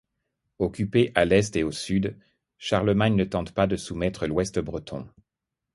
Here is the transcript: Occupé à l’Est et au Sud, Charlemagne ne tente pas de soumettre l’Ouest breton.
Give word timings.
Occupé 0.57 1.11
à 1.13 1.25
l’Est 1.25 1.55
et 1.55 1.63
au 1.63 1.69
Sud, 1.71 2.17
Charlemagne 2.57 3.15
ne 3.15 3.23
tente 3.23 3.51
pas 3.51 3.67
de 3.67 3.75
soumettre 3.75 4.25
l’Ouest 4.25 4.57
breton. 4.57 5.07